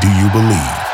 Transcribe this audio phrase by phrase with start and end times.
[0.00, 0.90] Do you believe?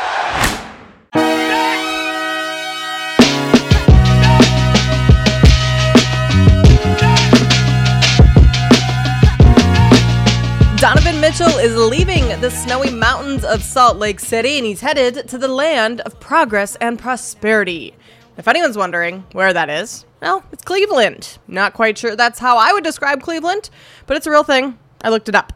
[10.77, 15.37] Donovan Mitchell is leaving the snowy mountains of Salt Lake City and he's headed to
[15.37, 17.95] the land of progress and prosperity.
[18.35, 21.37] If anyone's wondering where that is, well, it's Cleveland.
[21.47, 23.69] Not quite sure that's how I would describe Cleveland,
[24.05, 24.77] but it's a real thing.
[25.01, 25.53] I looked it up.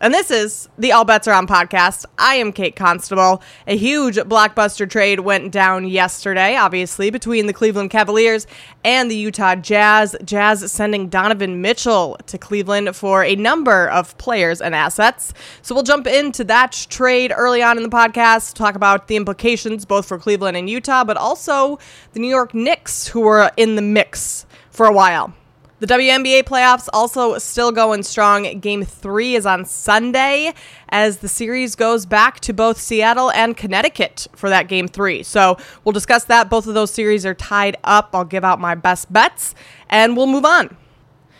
[0.00, 2.04] And this is the All Bets Are On podcast.
[2.18, 3.42] I am Kate Constable.
[3.66, 8.46] A huge blockbuster trade went down yesterday, obviously, between the Cleveland Cavaliers
[8.84, 10.14] and the Utah Jazz.
[10.24, 15.34] Jazz sending Donovan Mitchell to Cleveland for a number of players and assets.
[15.62, 19.84] So we'll jump into that trade early on in the podcast, talk about the implications
[19.84, 21.80] both for Cleveland and Utah, but also
[22.12, 25.34] the New York Knicks, who were in the mix for a while.
[25.80, 28.58] The WNBA playoffs also still going strong.
[28.58, 30.52] Game three is on Sunday
[30.88, 35.22] as the series goes back to both Seattle and Connecticut for that game three.
[35.22, 36.50] So we'll discuss that.
[36.50, 38.10] Both of those series are tied up.
[38.12, 39.54] I'll give out my best bets
[39.88, 40.76] and we'll move on.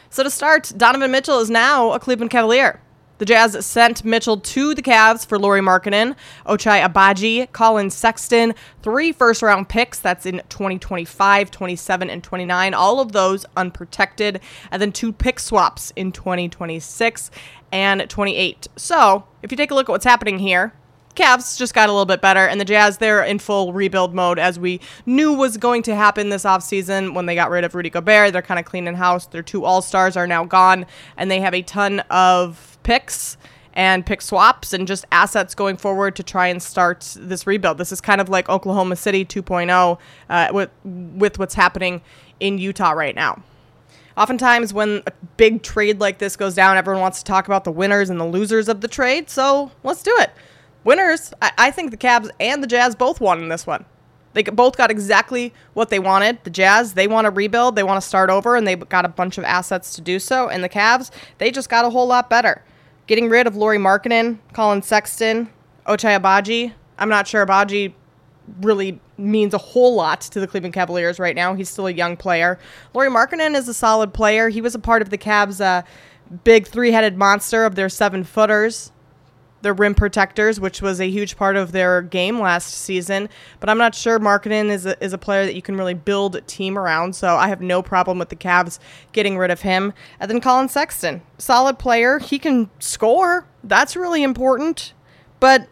[0.09, 2.81] So to start, Donovan Mitchell is now a Cleveland Cavalier.
[3.19, 6.15] The Jazz sent Mitchell to the Cavs for Lauri Markkanen,
[6.47, 9.99] Ochai Agbaji, Collin Sexton, three first round picks.
[9.99, 12.75] That's in 2025, 27, and 29.
[12.75, 14.41] All of those unprotected.
[14.71, 17.33] And then two pick swaps in 2026
[17.73, 18.69] and 28.
[18.77, 20.73] So if you take a look at what's happening here,
[21.17, 24.39] Cavs just got a little bit better, and the Jazz, they're in full rebuild mode,
[24.39, 27.91] as we knew was going to happen this offseason when they got rid of Rudy
[27.91, 28.33] Gobert.
[28.33, 29.27] They're kind of cleaning house.
[29.27, 33.37] Their two All Stars are now gone, and they have a ton of picks
[33.75, 37.77] and pick swaps and just assets going forward to try and start this rebuild.
[37.77, 39.99] This is kind of like Oklahoma City 2.0
[40.31, 42.01] uh, with, with what's happening
[42.41, 43.43] in Utah right now.
[44.17, 47.71] Oftentimes, when a big trade like this goes down, everyone wants to talk about the
[47.71, 49.29] winners and the losers of the trade.
[49.29, 50.31] So let's do it.
[50.83, 53.85] Winners, I, I think the Cavs and the Jazz both won in this one.
[54.33, 56.43] They both got exactly what they wanted.
[56.43, 59.09] The Jazz, they want to rebuild, they want to start over, and they got a
[59.09, 60.49] bunch of assets to do so.
[60.49, 62.63] And the Cavs, they just got a whole lot better.
[63.09, 65.49] Getting rid of Lauri Markkanen, Collin Sexton,
[65.87, 66.73] Ochai Agbaji.
[66.99, 67.95] I'm not sure Agbaji
[68.61, 71.55] really means a whole lot to the Cleveland Cavaliers right now.
[71.55, 72.59] He's still a young player.
[72.93, 74.51] Lauri Markkanen is a solid player.
[74.51, 75.83] He was a part of the Cavs' uh,
[76.45, 78.93] big three-headed monster of their seven footers
[79.63, 83.29] the rim protectors, which was a huge part of their game last season.
[83.61, 86.37] But I'm not sure Markkanen is a, is a player that you can really build
[86.37, 87.17] a team around.
[87.17, 88.79] So I have no problem with the Cavs
[89.13, 89.93] getting rid of him.
[90.21, 92.19] And then Collin Sexton, solid player.
[92.19, 93.47] He can score.
[93.65, 94.93] That's really important.
[95.41, 95.69] But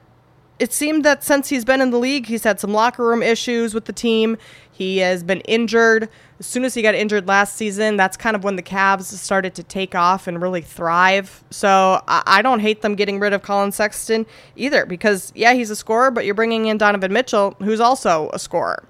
[0.59, 3.75] it seemed that since he's been in the league, he's had some locker room issues
[3.75, 4.37] with the team.
[4.71, 6.09] He has been injured.
[6.39, 9.55] As soon as he got injured last season, that's kind of when the Cavs started
[9.55, 11.43] to take off and really thrive.
[11.51, 15.77] So I, don't hate them getting rid of Collin Sexton either because, yeah, he's a
[15.77, 18.85] scorer, but you're bringing in Donovan Mitchell, who's also a scorer.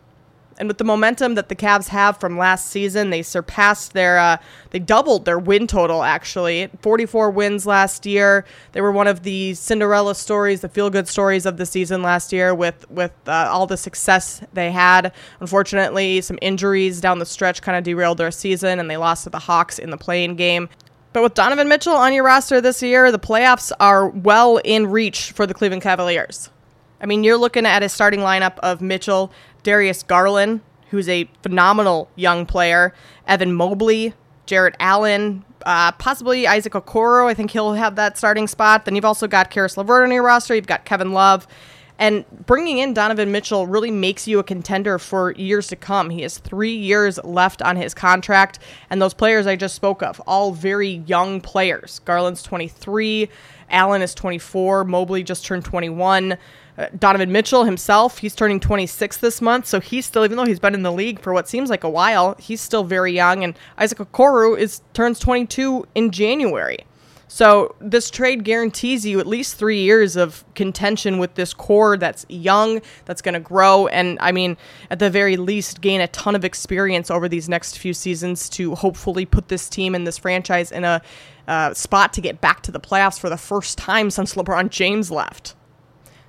[0.58, 4.38] And with the momentum that the Cavs have from last season, they surpassed their, uh,
[4.70, 6.70] they doubled their win total actually.
[6.80, 8.44] 44 wins last year.
[8.72, 12.32] They were one of the Cinderella stories, the feel good stories of the season last
[12.32, 15.12] year with, with uh, all the success they had.
[15.40, 19.30] Unfortunately, some injuries down the stretch kind of derailed their season and they lost to
[19.30, 20.68] the Hawks in the play-in game.
[21.12, 25.32] But with Donovan Mitchell on your roster this year, the playoffs are well in reach
[25.32, 26.50] for the Cleveland Cavaliers.
[27.00, 29.32] I mean, you're looking at a starting lineup of Mitchell,
[29.66, 30.60] Darius Garland,
[30.90, 32.94] who's a phenomenal young player,
[33.26, 34.14] Evan Mobley,
[34.46, 37.26] Jarrett Allen, uh, possibly Isaac Okoro.
[37.26, 38.84] I think he'll have that starting spot.
[38.84, 40.54] Then you've also got Caris LeVert on your roster.
[40.54, 41.48] You've got Kevin Love.
[41.98, 46.10] And bringing in Donovan Mitchell really makes you a contender for years to come.
[46.10, 48.60] He has three years left on his contract.
[48.88, 52.00] And those players I just spoke of, all very young players.
[52.04, 53.28] Garland's 23,
[53.70, 56.38] Allen is 24, Mobley just turned 21.
[56.78, 60.60] Uh, Donovan Mitchell himself, he's turning 26 this month, so he's still, even though he's
[60.60, 63.42] been in the league for what seems like a while, he's still very young.
[63.44, 66.78] And Isaac Okoro is turns 22 in January.
[67.28, 72.24] So this trade guarantees you at least three years of contention with this core that's
[72.28, 74.56] young, that's going to grow, and I mean,
[74.90, 78.76] at the very least, gain a ton of experience over these next few seasons to
[78.76, 81.02] hopefully put this team and this franchise in a
[81.48, 85.10] uh, spot to get back to the playoffs for the first time since LeBron James
[85.10, 85.56] left.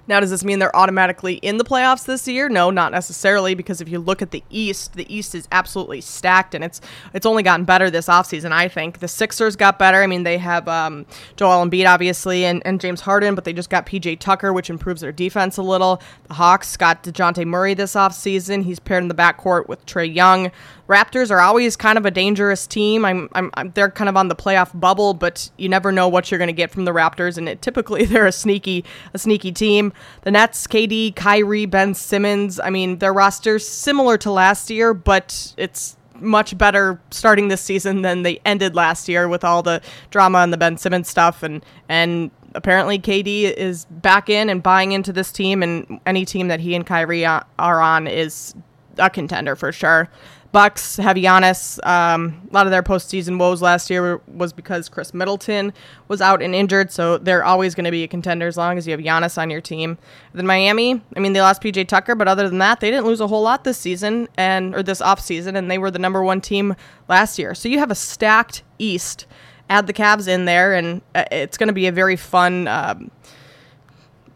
[0.07, 2.49] Now, does this mean they're automatically in the playoffs this year?
[2.49, 6.55] No, not necessarily, because if you look at the East, the East is absolutely stacked,
[6.55, 6.79] and it's
[7.13, 8.99] it's only gotten better this offseason, I think.
[8.99, 10.01] The Sixers got better.
[10.01, 11.05] I mean, they have um,
[11.35, 15.01] Joel Embiid, obviously, and, and James Harden, but they just got PJ Tucker, which improves
[15.01, 16.01] their defense a little.
[16.27, 18.63] The Hawks got DeJounte Murray this offseason.
[18.63, 20.51] He's paired in the backcourt with Trae Young.
[20.87, 23.03] Raptors are always kind of a dangerous team.
[23.03, 26.31] I'm, I'm, I'm they're kind of on the playoff bubble, but you never know what
[26.31, 29.51] you're going to get from the Raptors, and it, typically they're a sneaky a sneaky
[29.51, 29.91] team.
[30.21, 32.59] The Nets, KD, Kyrie, Ben Simmons.
[32.59, 38.01] I mean, their roster's similar to last year, but it's much better starting this season
[38.01, 41.63] than they ended last year with all the drama and the Ben Simmons stuff and
[41.89, 46.59] and apparently KD is back in and buying into this team and any team that
[46.59, 48.55] he and Kyrie are on is
[48.97, 50.09] a contender for sure.
[50.53, 51.77] Bucks have Giannis.
[51.85, 55.73] Um, a lot of their postseason woes last year was because Khris Middleton
[56.07, 58.87] was out and injured, so they're always going to be a contender as long as
[58.87, 59.97] you have Giannis on your team.
[60.33, 63.19] Then Miami, I mean, they lost PJ Tucker, but other than that, they didn't lose
[63.19, 66.23] a whole lot this season and or this off season, and they were the number
[66.23, 66.75] one team
[67.09, 67.53] last year.
[67.53, 69.25] So you have a stacked East.
[69.69, 72.69] Add the Cavs in there, and uh, it's going to be a very fun.
[72.69, 73.11] Um,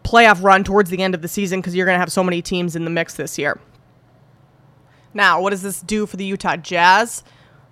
[0.04, 2.42] playoff run towards the end of the season because you're going to have so many
[2.42, 3.58] teams in the mix this year.
[5.14, 7.24] Now, what does this do for the Utah Jazz?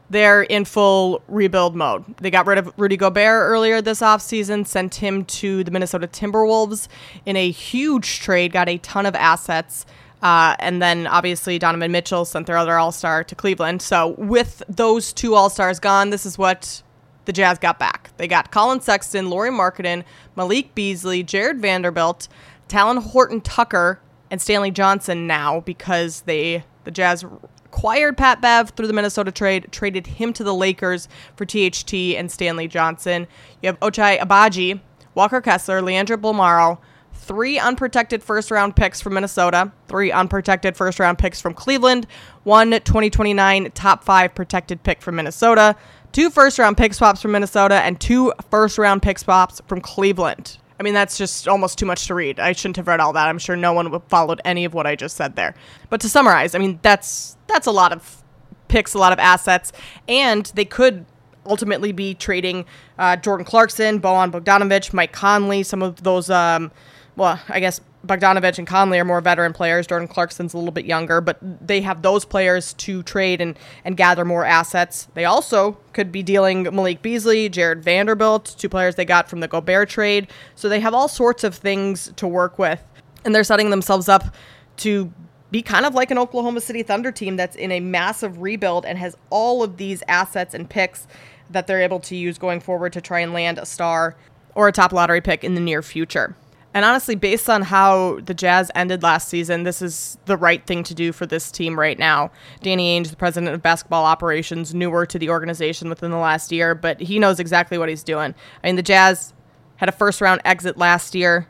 [0.09, 2.17] They're in full rebuild mode.
[2.17, 6.87] They got rid of Rudy Gobert earlier this offseason, sent him to the Minnesota Timberwolves
[7.25, 9.85] in a huge trade, got a ton of assets.
[10.21, 13.81] Uh, and then obviously Donovan Mitchell sent their other All Star to Cleveland.
[13.81, 16.81] So with those two All Stars gone, this is what
[17.25, 18.09] the Jazz got back.
[18.17, 20.03] They got Collin Sexton, Lauri Markkanen,
[20.35, 22.27] Malik Beasley, Jarred Vanderbilt,
[22.67, 23.99] Talen Horton Tucker,
[24.31, 27.25] and Stanley Johnson now because they the Jazz
[27.65, 32.31] acquired Pat Bev through the Minnesota trade, traded him to the Lakers for THT and
[32.31, 33.27] Stanley Johnson.
[33.61, 34.81] You have Ochai Agbaji,
[35.13, 36.79] Walker Kessler, Leandro Bolmaro,
[37.13, 42.07] three unprotected first round picks from Minnesota, three unprotected first round picks from Cleveland,
[42.43, 45.75] one 2029 top five protected pick from Minnesota,
[46.11, 50.57] two first round pick swaps from Minnesota, and two first round pick swaps from Cleveland.
[50.79, 52.39] I mean, that's just almost too much to read.
[52.39, 53.27] I shouldn't have read all that.
[53.27, 55.53] I'm sure no one followed any of what I just said there.
[55.89, 58.23] But to summarize, I mean, that's that's a lot of
[58.69, 59.73] picks, a lot of assets,
[60.07, 61.05] and they could
[61.45, 62.65] ultimately be trading
[62.97, 66.29] uh, Jordan Clarkson, Bojan Bogdanovic, Mike Conley, some of those.
[66.29, 66.71] Um,
[67.19, 69.85] well, I guess Bogdanovic and Conley are more veteran players.
[69.85, 73.97] Jordan Clarkson's a little bit younger, but they have those players to trade and, and
[73.97, 75.09] gather more assets.
[75.15, 79.49] They also could be dealing Malik Beasley, Jarred Vanderbilt, two players they got from the
[79.49, 80.29] Gobert trade.
[80.55, 82.81] So they have all sorts of things to work with,
[83.25, 84.33] and they're setting themselves up
[84.77, 85.11] to
[85.51, 88.97] be kind of like an Oklahoma City Thunder team that's in a massive rebuild and
[88.97, 91.05] has all of these assets and picks
[91.49, 94.15] that they're able to use going forward to try and land a star
[94.55, 96.33] or a top lottery pick in the near future.
[96.73, 100.83] And honestly, based on how the Jazz ended last season, this is the right thing
[100.83, 102.31] to do for this team right now.
[102.61, 106.75] Danny Ainge, the president of basketball operations, newer to the organization within the last year,
[106.75, 108.35] but he knows exactly what he's doing.
[108.63, 109.33] I mean, the Jazz
[109.77, 111.47] had a first round exit last year,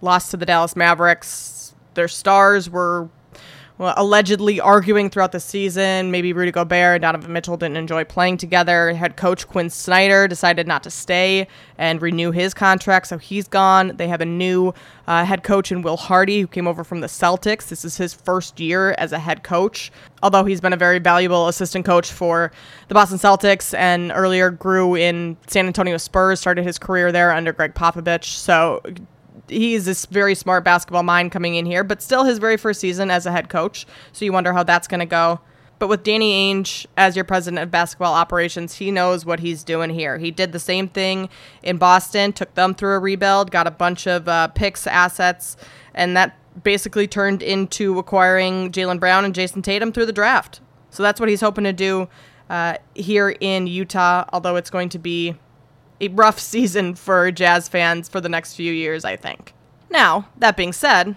[0.00, 1.74] lost to the Dallas Mavericks.
[1.94, 3.08] Their stars were
[3.78, 6.10] well, allegedly arguing throughout the season.
[6.10, 8.92] Maybe Rudy Gobert and Donovan Mitchell didn't enjoy playing together.
[8.92, 11.46] Head coach Quin Snyder decided not to stay
[11.78, 13.96] and renew his contract, so he's gone.
[13.96, 14.74] They have a new
[15.06, 17.68] uh, head coach in Will Hardy, who came over from the Celtics.
[17.68, 19.92] This is his first year as a head coach,
[20.24, 22.50] although he's been a very valuable assistant coach for
[22.88, 27.52] the Boston Celtics and earlier grew in San Antonio Spurs, started his career there under
[27.52, 28.24] Gregg Popovich.
[28.24, 28.82] So
[29.48, 33.10] he's this very smart basketball mind coming in here, but still his very first season
[33.10, 33.86] as a head coach.
[34.12, 35.40] So you wonder how that's going to go.
[35.78, 39.90] But with Danny Ainge as your president of basketball operations, he knows what he's doing
[39.90, 40.18] here.
[40.18, 41.28] He did the same thing
[41.62, 45.56] in Boston, took them through a rebuild, got a bunch of uh, picks, assets,
[45.94, 50.60] and that basically turned into acquiring Jaylen Brown and Jayson Tatum through the draft.
[50.90, 52.08] So that's what he's hoping to do
[52.50, 55.36] uh, here in Utah, although it's going to be
[56.00, 59.54] a rough season for Jazz fans for the next few years, I think.
[59.90, 61.16] Now, that being said,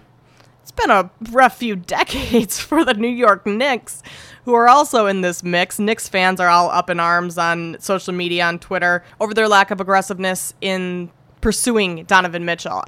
[0.62, 4.02] it's been a rough few decades for the New York Knicks,
[4.44, 5.78] who are also in this mix.
[5.78, 9.70] Knicks fans are all up in arms on social media, on Twitter, over their lack
[9.70, 11.10] of aggressiveness in
[11.40, 12.84] pursuing Donovan Mitchell.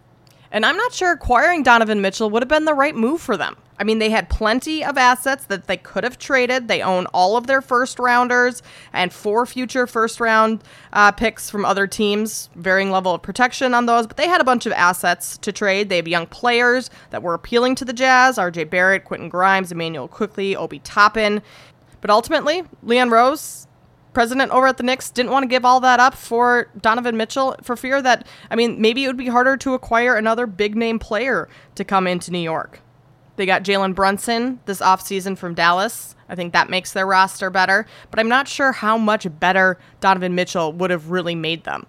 [0.55, 3.57] And I'm not sure acquiring Donovan Mitchell would have been the right move for them.
[3.77, 6.69] I mean, they had plenty of assets that they could have traded.
[6.69, 11.65] They own all of their first rounders and four future first round uh, picks from
[11.65, 14.07] other teams, varying level of protection on those.
[14.07, 15.89] But they had a bunch of assets to trade.
[15.89, 20.07] They have young players that were appealing to the Jazz RJ Barrett, Quentin Grimes, Immanuel
[20.07, 21.43] Quickley, Obi Toppin.
[22.01, 23.67] But ultimately, Leon Rose
[24.15, 27.57] president over at the Knicks didn't want to give all that up for Donovan Mitchell
[27.63, 30.99] for fear that, I mean, maybe it would be harder to acquire another big name
[30.99, 32.81] player to come into New York.
[33.37, 36.15] They got Jalen Brunson this offseason from Dallas.
[36.29, 40.35] I think that makes their roster better, but I'm not sure how much better Donovan
[40.35, 41.87] Mitchell would have really made them.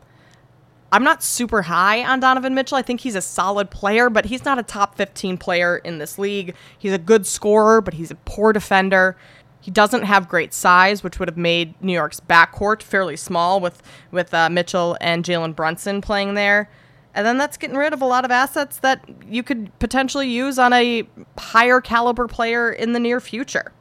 [0.91, 2.77] I'm not super high on Donovan Mitchell.
[2.77, 6.17] I think he's a solid player, but he's not a top 15 player in this
[6.17, 6.55] league.
[6.77, 9.17] He's a good scorer, but he's a poor defender.
[9.65, 13.81] He doesn't have great size, which would have made New York's backcourt fairly small with
[14.12, 16.69] with uh, Mitchell and Jalen Brunson playing there.
[17.15, 20.60] And then that's getting rid of a lot of assets that you could potentially use
[20.60, 21.07] on a
[21.39, 23.72] higher caliber player in the near future.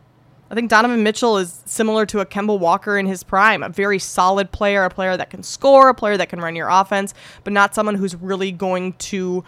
[0.50, 3.98] I think Donovan Mitchell is similar to a Kemba Walker in his prime, a very
[3.98, 7.12] solid player, a player that can score, a player that can run your offense,
[7.42, 9.44] but not someone who's really going to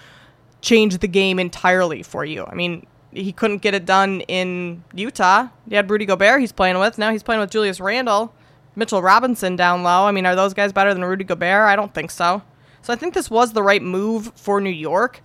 [0.60, 2.44] change the game entirely for you.
[2.44, 2.86] I mean,
[3.16, 5.49] he couldn't get it done in Utah.
[5.68, 6.99] He had Rudy Gobert he's playing with.
[6.99, 8.35] Now he's playing with Julius Randle,
[8.75, 10.06] Mitchell Robinson down low.
[10.06, 11.66] I mean, are those guys better than Rudy Gobert?
[11.66, 12.42] I don't think so.
[12.82, 15.20] So I think this was the right move for New York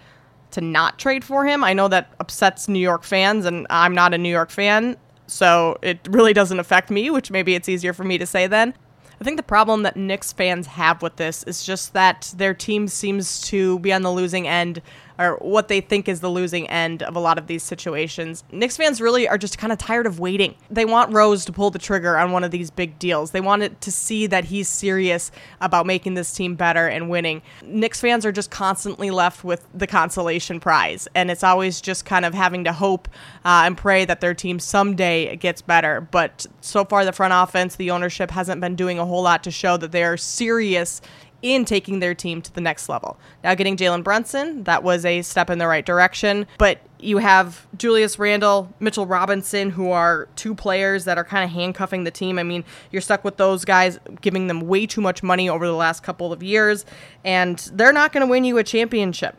[0.51, 1.63] to not trade for him.
[1.63, 4.98] I know that upsets New York fans, and I'm not a New York fan
[5.31, 8.74] so it really doesn't affect me, which maybe it's easier for me to say then.
[9.19, 12.88] I think the problem that Knicks fans have with this is just that their team
[12.88, 14.81] seems to be on the losing end
[15.21, 18.43] or what they think is the losing end of a lot of these situations.
[18.51, 20.55] Knicks fans really are just kind of tired of waiting.
[20.69, 23.31] They want Rose to pull the trigger on one of these big deals.
[23.31, 27.41] They want it to see that he's serious about making this team better and winning.
[27.63, 32.25] Knicks fans are just constantly left with the consolation prize, and it's always just kind
[32.25, 33.07] of having to hope
[33.45, 36.01] uh, and pray that their team someday gets better.
[36.01, 39.51] But so far, the front offense, the ownership hasn't been doing a whole lot to
[39.51, 41.01] show that they are serious
[41.41, 43.19] in taking their team to the next level.
[43.43, 47.67] Now, getting Jalen Brunson, that was a step in the right direction, but you have
[47.77, 52.38] Julius Randle, Mitchell Robinson, who are two players that are kind of handcuffing the team.
[52.38, 55.74] I mean, you're stuck with those guys, giving them way too much money over the
[55.74, 56.86] last couple of years,
[57.24, 59.36] and they're not going to win you a championship.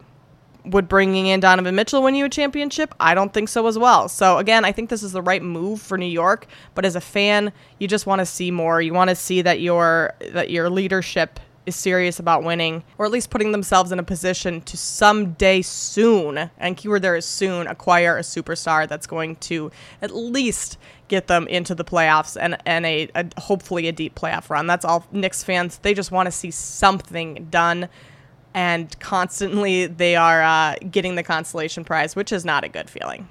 [0.64, 2.94] Would bringing in Donovan Mitchell win you a championship?
[3.00, 4.08] I don't think so as well.
[4.08, 6.46] So again, I think this is the right move for New York.
[6.76, 8.80] But as a fan, you just want to see more.
[8.80, 13.12] You want to see that your that your leadership is serious about winning, or at
[13.12, 18.16] least putting themselves in a position to someday soon, and keyword there is soon, acquire
[18.16, 20.78] a superstar that's going to at least
[21.08, 24.66] get them into the playoffs and, and a, a hopefully a deep playoff run.
[24.66, 25.78] That's all Knicks fans.
[25.78, 27.88] They just want to see something done.
[28.54, 33.28] And constantly they are uh, getting the consolation prize, which is not a good feeling.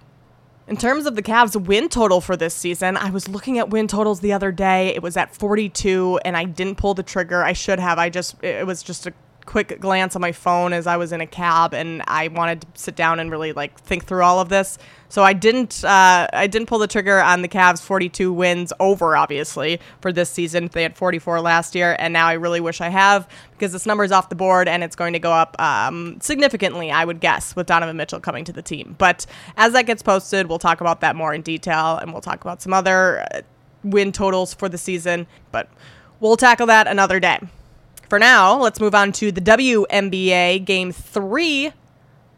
[0.71, 3.89] In terms of the Cavs win total for this season, I was looking at win
[3.89, 4.95] totals the other day.
[4.95, 7.43] It was at 42 and I didn't pull the trigger.
[7.43, 7.99] I should have.
[7.99, 9.11] I just it was just a
[9.45, 12.67] quick glance on my phone as I was in a cab and I wanted to
[12.73, 14.77] sit down and really like think through all of this.
[15.09, 19.17] So I didn't uh, I didn't pull the trigger on the Cavs 42 wins over
[19.17, 20.69] obviously for this season.
[20.71, 24.03] They had 44 last year and now I really wish I have because this number
[24.03, 27.55] is off the board and it's going to go up um, significantly I would guess
[27.55, 28.95] with Donovan Mitchell coming to the team.
[28.97, 29.25] But
[29.57, 32.61] as that gets posted, we'll talk about that more in detail and we'll talk about
[32.61, 33.41] some other uh,
[33.83, 35.69] win totals for the season, but
[36.19, 37.39] we'll tackle that another day.
[38.11, 41.71] For now, let's move on to the WNBA Game 3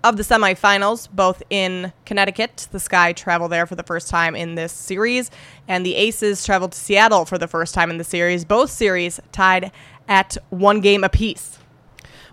[0.03, 2.67] of the semifinals, both in Connecticut.
[2.71, 5.31] The Sky travel there for the first time in this series,
[5.67, 8.45] and the Aces travel to Seattle for the first time in the series.
[8.45, 9.71] Both series tied
[10.07, 11.57] at one game apiece.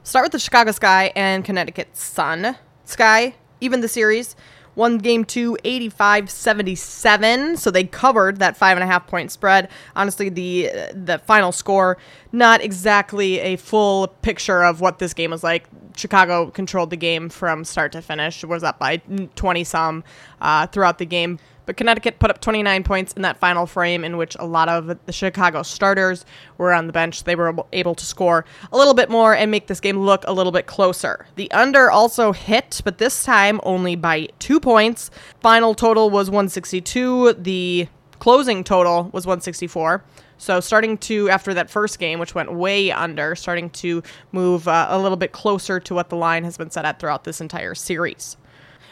[0.02, 2.56] Start with the Chicago Sky and Connecticut Sun.
[2.84, 4.36] Sky, even the series,
[4.74, 9.68] won game two 85 77 so they covered that five and a half point spread.
[9.96, 11.98] Honestly the the final score
[12.32, 15.66] not exactly a full picture of what this game was like.
[15.96, 18.44] Chicago controlled the game from start to finish.
[18.44, 18.98] Was up by
[19.34, 20.04] 20 some
[20.40, 24.16] uh, throughout the game but Connecticut put up 29 points in that final frame, in
[24.16, 26.24] which a lot of the Chicago starters
[26.58, 27.24] were on the bench.
[27.24, 30.32] They were able to score a little bit more and make this game look a
[30.32, 31.26] little bit closer.
[31.36, 35.10] The under also hit, but this time only by two points.
[35.40, 37.34] Final total was 162.
[37.34, 37.88] The
[38.18, 40.04] closing total was 164.
[40.38, 44.02] So starting to after that first game, which went way under, starting to
[44.32, 47.24] move uh, a little bit closer to what the line has been set at throughout
[47.24, 48.38] this entire series.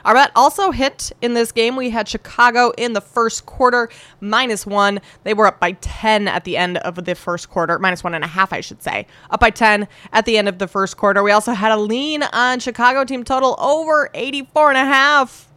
[0.04, 1.76] Our bet also hit in this game.
[1.76, 3.88] We had Chicago in the first quarter,
[4.20, 5.00] minus one.
[5.24, 8.24] They were up by 10 at the end of the first quarter, minus one and
[8.24, 9.06] a half, I should say.
[9.30, 11.22] Up by 10 at the end of the first quarter.
[11.22, 15.48] We also had a lean on Chicago team total over 84 and a half.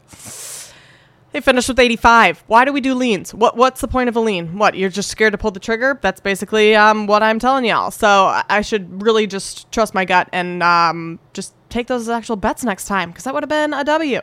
[1.32, 2.44] They finished with 85.
[2.48, 3.34] Why do we do leans?
[3.34, 4.58] What What's the point of a lean?
[4.58, 5.98] What you're just scared to pull the trigger?
[6.02, 7.90] That's basically um, what I'm telling y'all.
[7.90, 12.36] So I should really just trust my gut and um, just take those as actual
[12.36, 14.22] bets next time because that would have been a W.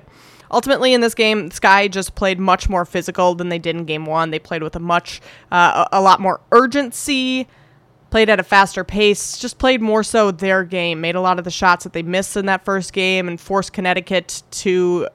[0.50, 4.06] Ultimately, in this game, Sky just played much more physical than they did in Game
[4.06, 4.30] One.
[4.30, 5.20] They played with a much,
[5.52, 7.46] uh, a, lot more urgency,
[8.10, 11.00] played at a faster pace, just played more so their game.
[11.00, 13.74] Made a lot of the shots that they missed in that first game, and forced
[13.74, 15.08] Connecticut to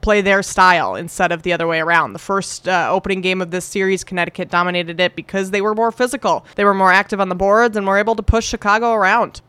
[0.00, 2.14] play their style instead of the other way around.
[2.14, 5.92] The first uh, opening game of this series, Connecticut dominated it because they were more
[5.92, 6.46] physical.
[6.54, 9.42] They were more active on the boards and were able to push Chicago around.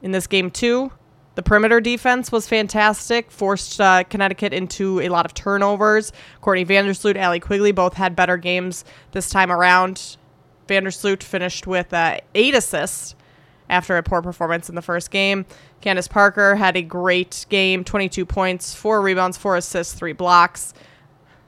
[0.00, 0.92] In this game, too,
[1.38, 6.10] the perimeter defense was fantastic, forced uh, Connecticut into a lot of turnovers.
[6.40, 10.16] Courtney Vandersloot, Allie Quigley both had better games this time around.
[10.66, 13.14] Vandersloot finished with uh, eight assists,
[13.70, 15.46] after a poor performance in the first game.
[15.80, 20.74] Candace Parker had a great game 22 points, 4 rebounds, 4 assists, 3 blocks.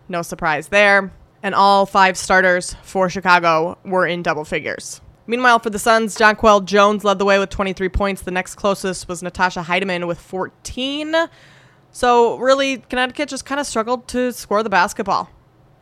[0.08, 1.12] No surprise there.
[1.42, 5.00] And all five starters for Chicago were in double figures.
[5.26, 8.22] Meanwhile, for the Suns, Jonquel Jones led the way with 23 points.
[8.22, 11.14] The next closest was Natisha Hiedeman with 14.
[11.92, 15.30] So, really, Connecticut just kind of struggled to score the basketball.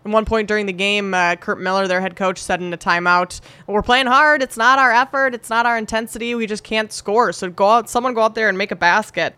[0.04, 2.78] At one point during the game, uh, Curt Miller, their head coach, said in a
[2.78, 4.42] timeout, "We're playing hard.
[4.42, 5.35] It's not our effort.
[5.35, 6.35] It's not our intensity.
[6.35, 7.33] We just can't score.
[7.33, 9.35] So go out, someone go out there and make a basket."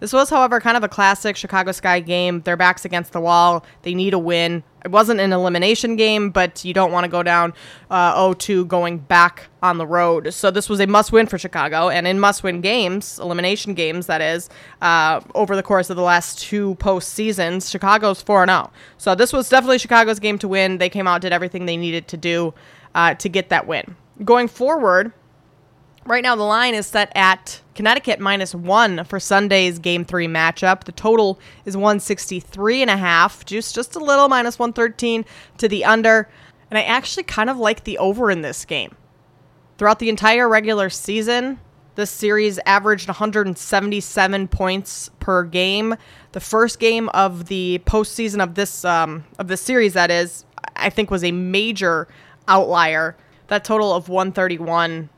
[0.00, 2.40] This was, however, kind of a classic Chicago Sky game.
[2.40, 3.64] Their backs against the wall.
[3.82, 4.62] They need a win.
[4.84, 7.52] It wasn't an elimination game, but you don't want to go down
[7.90, 10.32] uh, 0-2 going back on the road.
[10.32, 14.48] So this was a must-win for Chicago, and in must-win games, elimination games, that is,
[14.80, 18.70] uh, over the course of the last two postseasons, Chicago's 4-0.
[18.96, 20.78] So this was definitely Chicago's game to win.
[20.78, 22.54] They came out, did everything they needed to do
[22.94, 23.96] uh, to get that win.
[24.24, 25.12] Going forward,
[26.06, 30.84] Right now, the line is set at Connecticut minus one for Sunday's game three matchup.
[30.84, 35.24] The total is 163 and a half, just, just a little minus 113
[35.58, 36.28] to the under.
[36.70, 38.96] And I actually kind of like the over in this game.
[39.76, 41.58] Throughout the entire regular season,
[41.96, 45.96] this series averaged 177 points per game.
[46.32, 50.88] The first game of the postseason of this um, of this series, that is, I
[50.88, 52.08] think was a major
[52.48, 53.16] outlier.
[53.48, 55.10] That total of 131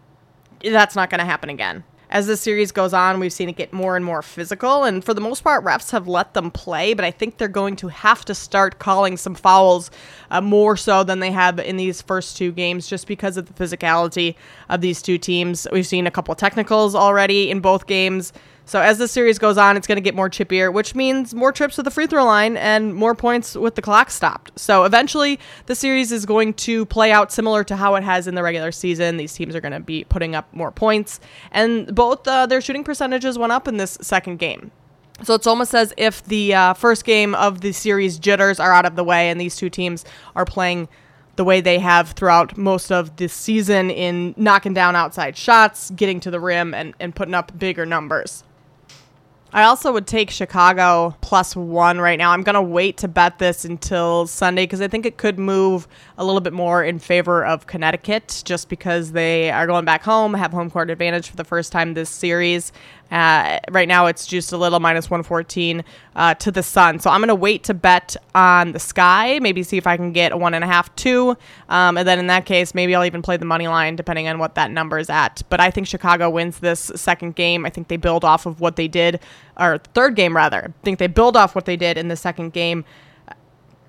[0.62, 1.84] that's not going to happen again.
[2.12, 5.14] As the series goes on, we've seen it get more and more physical, and for
[5.14, 8.22] the most part, refs have let them play, but I think they're going to have
[8.26, 9.90] to start calling some fouls
[10.30, 13.54] uh, more so than they have in these first two games just because of the
[13.54, 14.34] physicality
[14.68, 15.66] of these two teams.
[15.72, 18.34] We've seen a couple technicals already in both games.
[18.72, 21.52] So as the series goes on, it's going to get more chippier, which means more
[21.52, 24.58] trips to the free throw line and more points with the clock stopped.
[24.58, 28.34] So eventually, the series is going to play out similar to how it has in
[28.34, 29.18] the regular season.
[29.18, 32.82] These teams are going to be putting up more points, and both uh, their shooting
[32.82, 34.70] percentages went up in this second game.
[35.22, 38.86] So it's almost as if the uh, first game of the series jitters are out
[38.86, 40.02] of the way, and these two teams
[40.34, 40.88] are playing
[41.36, 46.20] the way they have throughout most of this season in knocking down outside shots, getting
[46.20, 48.44] to the rim, and, and putting up bigger numbers.
[49.54, 52.30] I also would take Chicago plus one right now.
[52.30, 55.86] I'm going to wait to bet this until Sunday because I think it could move
[56.22, 60.34] a little bit more in favor of Connecticut just because they are going back home,
[60.34, 62.72] have home court advantage for the first time this series.
[63.10, 65.84] Uh, right now, it's just a little minus 114
[66.16, 67.00] uh, to the Sun.
[67.00, 70.12] So I'm going to wait to bet on the Sky, maybe see if I can
[70.12, 71.36] get a one and a half, two.
[71.68, 74.38] Um, and then in that case, maybe I'll even play the money line depending on
[74.38, 75.42] what that number is at.
[75.50, 77.66] But I think Chicago wins this second game.
[77.66, 79.20] I think they build off of what they did,
[79.58, 80.68] or third game rather.
[80.68, 82.84] I think they build off what they did in the second game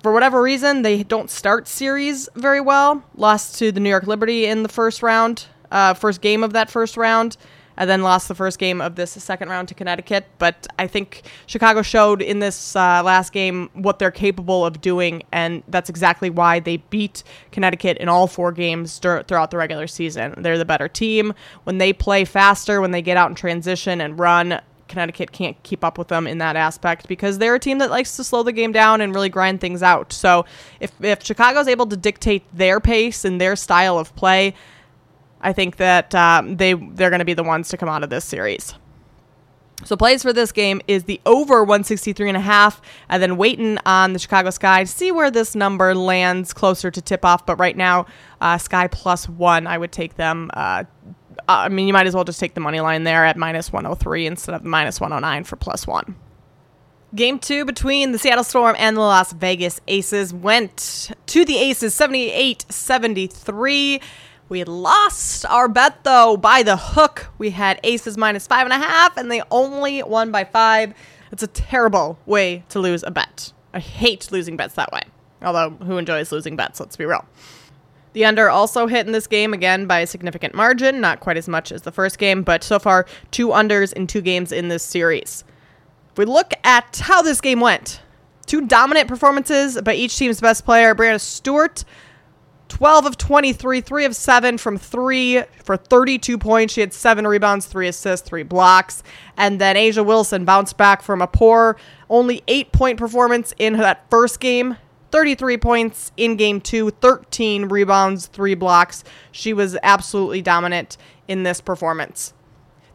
[0.04, 3.02] for whatever reason, they don't start series very well.
[3.16, 6.70] Lost to the New York Liberty in the first round, uh, first game of that
[6.70, 7.38] first round
[7.78, 10.26] and then lost the first game of this second round to Connecticut.
[10.38, 15.22] But I think Chicago showed in this uh, last game what they're capable of doing,
[15.32, 19.86] and that's exactly why they beat Connecticut in all four games dur- throughout the regular
[19.86, 20.34] season.
[20.36, 21.32] They're the better team.
[21.64, 25.84] When they play faster, when they get out in transition and run, Connecticut can't keep
[25.84, 28.52] up with them in that aspect because they're a team that likes to slow the
[28.52, 30.12] game down and really grind things out.
[30.12, 30.44] So
[30.80, 34.54] if, if Chicago's able to dictate their pace and their style of play,
[35.40, 38.10] I think that um, they they're going to be the ones to come out of
[38.10, 38.74] this series.
[39.84, 43.76] So plays for this game is the over 163 and a half, and then waiting
[43.84, 47.44] on the Chicago Sky to see where this number lands closer to tip off.
[47.44, 48.06] But right now,
[48.40, 50.50] uh, Sky plus one, I would take them.
[50.54, 50.84] Uh,
[51.48, 53.72] Uh, I mean, you might as well just take the money line there at minus
[53.72, 56.16] 103 instead of minus 109 for plus one.
[57.14, 61.94] Game two between the Seattle Storm and the Las Vegas Aces went to the Aces
[61.94, 64.00] 78 73.
[64.48, 67.28] We lost our bet though by the hook.
[67.38, 70.94] We had aces minus five and a half, and they only won by five.
[71.32, 73.52] It's a terrible way to lose a bet.
[73.72, 75.02] I hate losing bets that way.
[75.42, 76.78] Although, who enjoys losing bets?
[76.78, 77.24] Let's be real.
[78.14, 81.48] The under also hit in this game again by a significant margin, not quite as
[81.48, 84.84] much as the first game, but so far two unders in two games in this
[84.84, 85.44] series.
[86.12, 88.00] If we look at how this game went,
[88.46, 90.94] two dominant performances by each team's best player.
[90.94, 91.84] Breanna Stewart
[92.68, 96.72] 12 of 23, 3 of 7 from 3 for 32 points.
[96.74, 99.02] She had 7 rebounds, 3 assists, 3 blocks.
[99.36, 101.76] And then A'ja Wilson bounced back from a poor,
[102.08, 104.76] only 8 point performance in that first game.
[105.14, 109.04] 33 points in game 2, 13 rebounds, 3 blocks.
[109.30, 110.96] She was absolutely dominant
[111.28, 112.34] in this performance.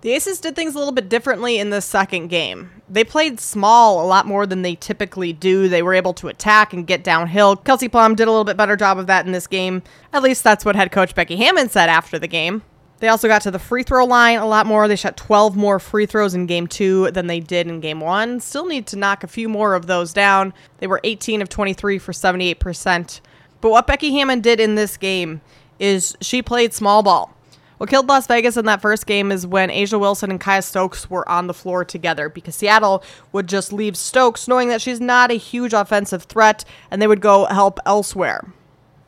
[0.02, 2.72] The Aces did things a little bit differently in the second game.
[2.90, 5.70] They played small a lot more than they typically do.
[5.70, 7.56] They were able to attack and get downhill.
[7.56, 9.82] Kelsey Plum did a little bit better job of that in this game.
[10.12, 12.64] At least that's what head coach Becky Hammon said after the game.
[13.00, 14.88] They also got to the free throw line a lot more.
[14.88, 18.40] They shot 12 more free throws in game two than they did in game one.
[18.40, 20.54] Still need to knock a few more of those down.
[20.80, 23.22] They were 18 of 23 for 78%.
[23.62, 25.42] But what Becky Hammon did in this game
[25.80, 27.34] is she played small ball.
[27.78, 31.10] What killed Las Vegas in that first game is when A'ja Wilson and Kiah Stokes
[31.10, 35.32] were on the floor together because Seattle would just leave Stokes knowing that she's not
[35.32, 38.52] a huge offensive threat and they would go help elsewhere.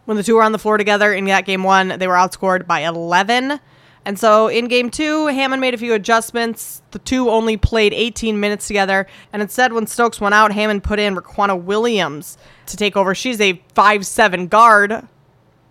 [0.06, 2.66] When the two were on the floor together in that game one, they were outscored
[2.66, 3.60] by 11
[4.06, 6.82] and so in game two, Hammon made a few adjustments.
[6.92, 9.06] The two only played 18 minutes together.
[9.32, 13.14] And instead, when Stokes went out, Hammon put in Riquna Williams to take over.
[13.14, 15.08] She's a 5 7 guard,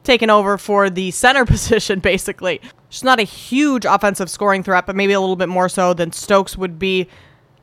[0.05, 2.61] taking over for the center position, basically.
[2.89, 6.13] She's not a huge offensive scoring threat, but maybe a little bit more so than
[6.13, 7.09] Stokes would be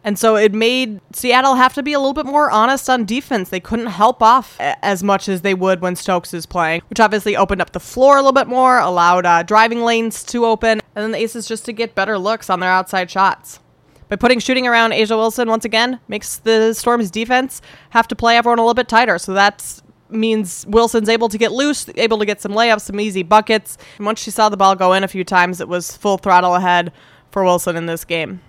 [0.07, 3.49] and so it made Seattle have to be a little bit more honest on defense.
[3.49, 7.35] They couldn't help off as much as they would when Stokes is playing, which obviously
[7.35, 11.03] opened up the floor a little bit more, allowed uh, driving lanes to open, and
[11.03, 13.59] then the Aces just to get better looks on their outside shots.
[14.07, 18.37] By putting shooting around A'ja Wilson once again makes the Storm's defense have to play
[18.37, 19.19] everyone a little bit tighter.
[19.19, 23.23] So that means Wilson's able to get loose, able to get some layups, some easy
[23.23, 23.77] buckets.
[23.97, 26.55] And once she saw the ball go in a few times, it was full throttle
[26.55, 26.93] ahead
[27.29, 28.39] for Wilson in this game.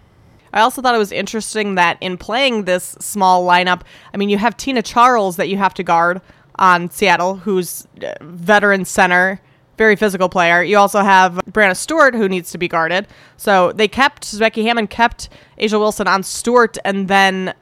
[0.52, 3.82] I also thought it was interesting that in playing this small lineup,
[4.12, 6.20] I mean, you have Tina Charles that you have to guard
[6.56, 7.86] on Seattle, who's
[8.20, 9.40] veteran center,
[9.76, 10.62] very physical player.
[10.62, 13.06] You also have Breanna Stewart, who needs to be guarded.
[13.36, 17.54] So they kept, Becky Hammon, kept A'ja Wilson on Stewart and then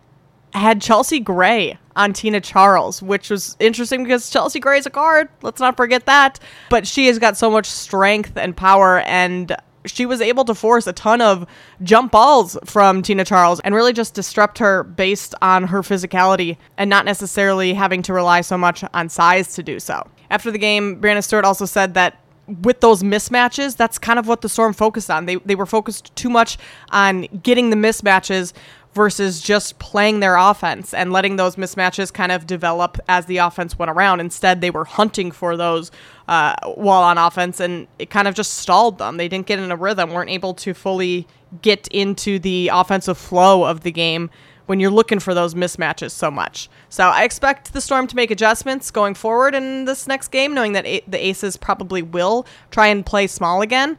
[0.55, 5.29] had Chelsea Gray on Tina Charles, which was interesting because Chelsea Gray is a guard.
[5.43, 6.39] Let's not forget that.
[6.71, 9.55] But she has got so much strength and power, and
[9.87, 11.47] she was able to force a ton of
[11.83, 16.91] jump balls from Tina Charles and really just disrupt her based on her physicality and
[16.91, 20.07] not necessarily having to rely so much on size to do so.
[20.31, 22.21] After the game, Breanna Stewart also said that
[22.63, 25.27] with those mismatches, that's kind of what the Storm focused on.
[25.27, 26.59] They, they were focused too much
[26.91, 28.53] on getting the mismatches
[28.97, 33.79] versus just playing their offense and letting those mismatches kind of develop as the offense
[33.79, 34.21] went around.
[34.21, 35.93] Instead, they were hunting for those
[36.29, 39.19] uh, while on offense, and it kind of just stalled them.
[39.19, 41.29] They didn't get in a rhythm, weren't able to fully
[41.61, 44.31] get into the offensive flow of the game
[44.65, 46.71] when you're looking for those mismatches so much.
[46.89, 50.73] So I expect the Storm to make adjustments going forward in this next game, knowing
[50.73, 53.99] that a- the Aces probably will try and play small again.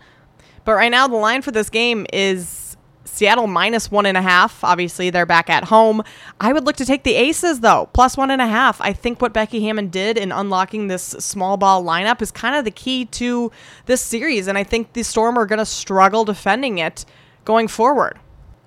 [0.65, 2.66] But right now, the line for this game is
[3.07, 4.63] Seattle minus one and a half.
[4.63, 6.03] Obviously, they're back at home.
[6.39, 8.79] I would look to take the Aces, though, plus one and a half.
[8.81, 12.65] I think what Becky Hammon did in unlocking this small ball lineup is kind of
[12.65, 13.51] the key to
[13.85, 14.47] this series.
[14.47, 17.05] And I think the Storm are going to struggle defending it
[17.45, 18.19] going forward.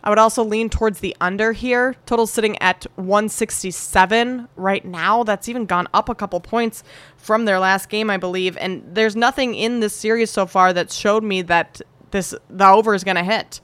[0.02, 1.94] I would also lean towards the under here.
[2.06, 5.24] Total sitting at 167 right now.
[5.24, 6.82] That's even gone up a couple points
[7.16, 8.56] from their last game, I believe.
[8.56, 12.94] And there's nothing in this series so far that showed me that this the over
[12.94, 13.60] is going to hit.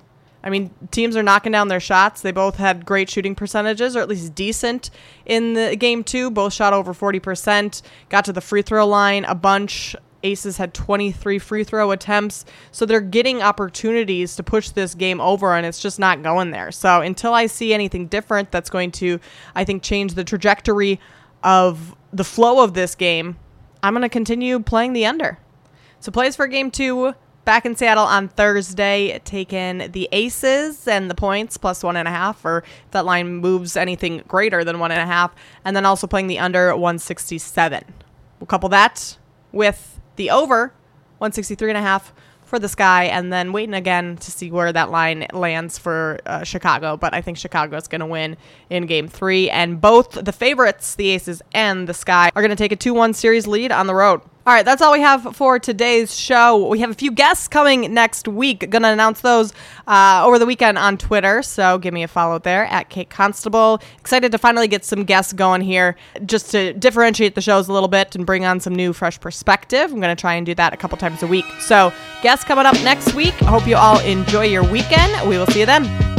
[0.46, 2.20] I mean, teams are knocking down their shots.
[2.22, 4.90] They both had great shooting percentages, or at least decent
[5.24, 6.30] in the game two.
[6.30, 9.96] Both shot over 40%, got to the free throw line a bunch.
[10.22, 12.44] Aces had 23 free throw attempts.
[12.70, 16.70] So they're getting opportunities to push this game over, and it's just not going there.
[16.70, 19.18] So until I see anything different that's going to,
[19.56, 21.00] I think, change the trajectory
[21.42, 23.36] of the flow of this game,
[23.82, 25.38] I'm going to continue playing the under.
[25.98, 27.14] So plays for game two
[27.46, 32.10] back in Seattle on Thursday, taking the Aces and the points plus one and a
[32.10, 35.86] half, or if that line moves anything greater than one and a half, and then
[35.86, 37.84] also playing the under 167.
[38.38, 39.16] We'll couple that
[39.52, 40.74] with the over
[41.18, 42.12] 163 and a half
[42.44, 46.44] for the sky and then waiting again to see where that line lands for uh,
[46.44, 46.96] Chicago.
[46.96, 48.36] But I think Chicago is going to win
[48.70, 49.50] in game three.
[49.50, 52.92] And both the favorites, the Aces and the Sky, are going to take a 2
[52.92, 54.20] 1 series lead on the road.
[54.46, 56.68] All right, that's all we have for today's show.
[56.68, 58.70] We have a few guests coming next week.
[58.70, 59.52] Gonna announce those
[59.88, 63.80] uh, over the weekend on Twitter, so give me a follow there at Kate Constable.
[63.98, 67.88] Excited to finally get some guests going here, just to differentiate the shows a little
[67.88, 69.92] bit and bring on some new, fresh perspective.
[69.92, 71.46] I'm gonna try and do that a couple times a week.
[71.58, 73.34] So, guests coming up next week.
[73.42, 75.28] I hope you all enjoy your weekend.
[75.28, 76.15] We will see you then.